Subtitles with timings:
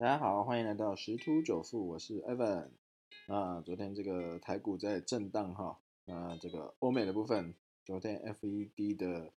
[0.00, 2.68] 大家好，欢迎来到十突九富，我是 Evan。
[3.26, 7.52] 那昨天这个台股在震荡哈，那这个欧美的部分，
[7.84, 9.32] 昨天 FED 的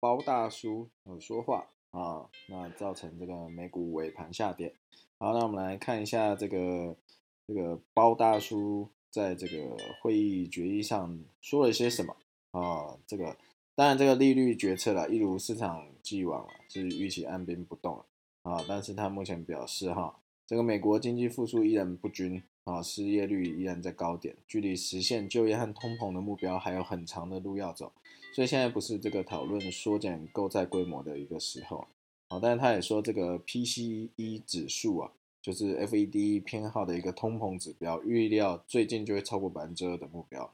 [0.00, 4.74] 包大叔有说话啊，那造成这个美股尾盘下跌。
[5.18, 6.96] 好，那我们来看一下这个
[7.46, 12.16] 这个包大叔在这个会议决议上说了些什么
[12.50, 12.98] 啊？
[13.06, 13.36] 这个
[13.76, 18.06] 当然这个利率决策了，一如市场既往了，是预期按兵不动了。
[18.42, 27.92] 啊，但是他目前表示哈，这个美国经济复苏依然不均啊，失业率依然在高点，距离实现就业和通膨的目标还有很长的路要走，
[28.34, 31.86] 所以现在不是这个讨论缩减购债规模的一个时候
[32.28, 32.38] 啊。
[32.40, 35.12] 但是他也说，这个 PCE 指数啊，
[35.42, 40.52] 就是 FED 偏好的一个通膨指标，预料最近就会超过百分之二的目标，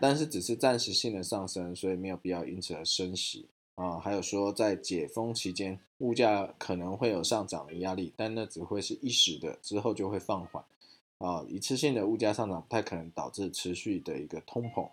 [0.00, 3.46] 但是只是暂时性的上升，所以没有必要因此而升息。
[3.74, 10.64] 啊，还有说在解封期间，物价可能会有上涨的压力，但那只会是一时的，之后就会放缓。
[11.18, 14.88] 啊，一次性的物价上涨不太可能导致持续的一个通膨。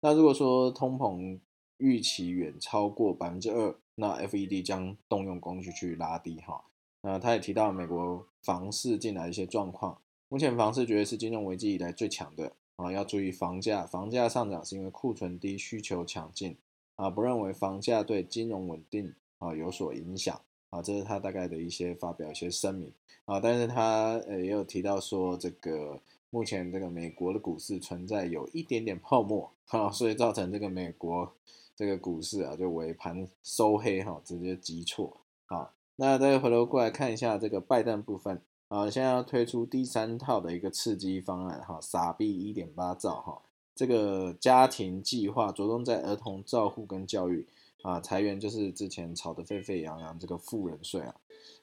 [0.00, 1.38] 那如果说通膨
[1.76, 6.64] 预期远超过百分之二，那 FED 将动用工具去拉低哈。
[7.02, 16.56] 那他也提到美国房市进来一些状况，目前房市绝对是金融危机以来最强的啊，要注意房价，房价上涨是因为库存低，需求强劲。
[16.96, 22.92] 啊，不认为房价对金融稳定啊有所影响啊，这是他大概的一些发表一些声明
[23.24, 26.00] 啊，但是他呃也有提到说，这个
[26.30, 31.32] 目前这个美国的股市存在有一点点泡沫哈，所以造成这个美国
[31.76, 35.72] 这个股市啊就尾盘收黑哈，直接急挫啊。
[35.96, 43.42] 那再回头过来看一下这个拜登部分啊，现在要推出第三套的一个刺激方案哈，傻币一点八兆哈。
[43.74, 47.46] 这个家庭计划着重在儿童照护跟教育
[47.82, 51.14] 啊，裁员就是之前炒得沸沸扬扬这个富人税啊，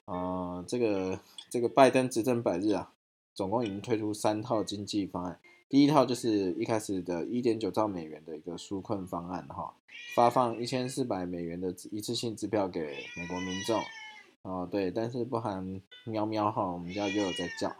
[0.04, 1.18] 啊，这个
[1.50, 2.92] 这个拜登执政百日啊，
[3.34, 9.74] 总共已经推出三套经济方案，第一套就是一开始的一点九兆美元的一个纾困方案哈，
[10.14, 13.80] 发放一千四百美元的一次性支票给美国民众。
[14.42, 17.72] 啊，对，但是不含喵喵哈，我们家又有在叫。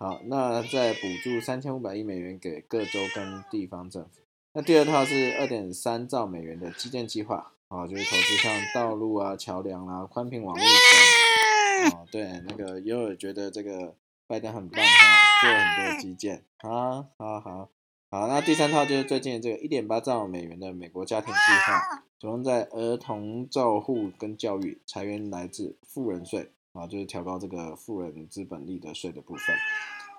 [0.00, 4.20] 好，那再补助三千五百亿美元给各州跟地方政府。
[4.52, 11.98] 那第二套是二点三兆美元的基建计划，啊，就是投资像道路啊、桥梁啊、宽频网络等。
[11.98, 13.96] 哦，对，那个尤尔觉得这个
[14.28, 16.44] 拜登很棒哈，做很多基建。
[16.58, 17.68] 好，好，好，
[18.08, 18.28] 好。
[18.28, 26.52] 那第三套就是最近这个一点八兆美元的美国家庭计划，主要在儿童照护跟教育，裁员来自富人税。
[26.78, 29.56] 啊，就是调高这个富人资本利得税的部分，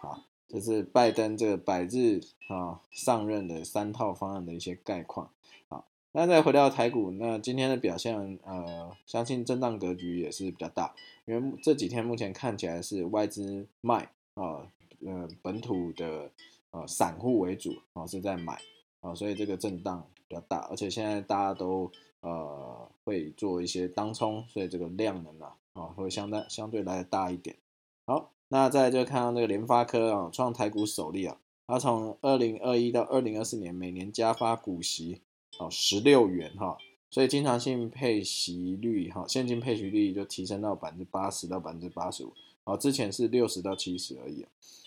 [0.02, 5.31] 啊，这是拜登这个百日啊上任的三套方案的一些概况，
[5.69, 10.94] 啊，那再回到台股，那今天的表现，呃，相信震荡格局也是比较大，
[11.25, 14.68] 因为这几天目前看起来是外资卖，啊，
[15.06, 16.30] 呃，本土的
[16.72, 18.59] 呃散户为主，啊，是在买，
[19.02, 25.56] 啊，所以这个震荡比较大，而且现在大家都呃会做一些当冲，所以这个量能啊。
[25.74, 27.56] 啊，会相当相对来大一点。
[28.06, 31.38] 好，那再就看到那个联发科啊，创台股首例啊，
[31.68, 35.22] 它从二零二一到二零二四年每年加发股息
[35.58, 36.78] 哦十六元哈，
[37.12, 42.34] 所以经常性配息率哈，现金配息率就提升到百分之八十到百分之八十五，
[42.66, 44.46] 哦，之前是六十到七十而已。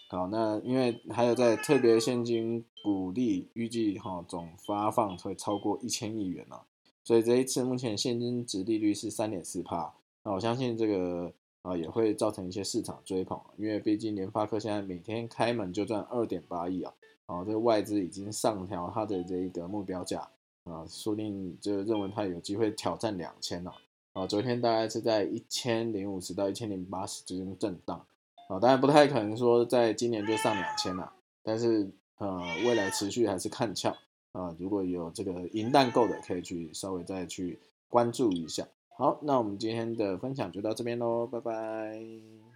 [0.08, 6.62] 好，那因为还有在特别现金股利预计哈总发放会超过一千亿元啊，
[7.02, 9.94] 所以这一次目前现金值利率是三点四帕。
[10.22, 11.32] 那我相信这个
[11.62, 16.92] 啊也会造成一些市场追捧，因为毕竟联发科现在每天开门就赚二点八亿啊，
[17.26, 20.28] 啊，这个外资已经上调它的这一个目标价
[20.64, 23.74] 啊，说不定就认为它有机会挑战两千了
[24.12, 24.26] 啊。
[24.26, 28.04] 昨天大概是在一千零五十到一千零八十之间震荡
[28.48, 31.12] 啊，当然不太可能说在今年就上两千了，
[31.42, 33.96] 但是呃未来持续还是看俏
[34.32, 37.58] 啊，如果有这个银弹够的，可以去稍微再去
[37.88, 38.68] 关注一下。
[38.96, 42.51] 好，那我们今天的分享就到这边喽，拜拜。